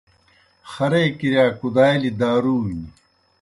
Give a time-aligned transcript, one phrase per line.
[0.71, 2.81] خرے کِرِیا کُدالیْ دارُونیْ